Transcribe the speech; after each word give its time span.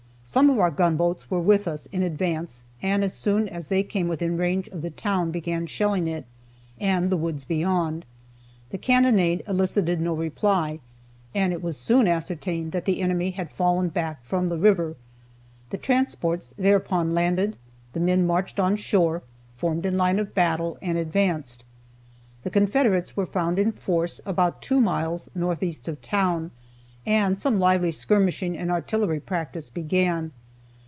Some 0.23 0.49
of 0.49 0.59
our 0.59 0.71
gunboats 0.71 1.29
were 1.29 1.41
with 1.41 1.67
us, 1.67 1.87
in 1.87 2.03
advance, 2.03 2.63
and 2.81 3.03
as 3.03 3.13
soon 3.13 3.49
as 3.49 3.67
they 3.67 3.83
came 3.83 4.07
within 4.07 4.37
range 4.37 4.69
of 4.69 4.81
the 4.81 4.89
town 4.91 5.29
began 5.29 5.65
shelling 5.67 6.07
it, 6.07 6.23
and 6.79 7.09
the 7.09 7.17
woods 7.17 7.43
beyond. 7.43 8.05
The 8.69 8.77
cannonade 8.77 9.43
elicited 9.45 9.99
no 9.99 10.13
reply, 10.13 10.79
and 11.35 11.51
it 11.51 11.61
was 11.61 11.75
soon 11.75 12.07
ascertained 12.07 12.71
that 12.71 12.85
the 12.85 13.01
enemy 13.01 13.31
had 13.31 13.51
fallen 13.51 13.89
back 13.89 14.23
from 14.23 14.47
the 14.47 14.57
river. 14.57 14.95
The 15.69 15.77
transports 15.77 16.53
thereupon 16.57 17.13
landed, 17.13 17.57
the 17.91 17.99
men 17.99 18.25
marched 18.25 18.57
on 18.57 18.77
shore, 18.77 19.23
formed 19.57 19.85
in 19.85 19.97
line 19.97 20.17
of 20.19 20.33
battle, 20.33 20.77
and 20.81 20.97
advanced. 20.97 21.65
The 22.43 22.49
Confederates 22.49 23.17
were 23.17 23.25
found 23.25 23.59
in 23.59 23.73
force 23.73 24.21
about 24.25 24.61
two 24.61 24.79
miles 24.79 25.27
northeast 25.35 25.89
of 25.89 26.01
town, 26.01 26.51
and 27.03 27.35
some 27.35 27.59
lively 27.59 27.89
skirmishing 27.91 28.55
and 28.55 28.69
artillery 28.69 29.19
practice 29.19 29.71
began. 29.71 30.31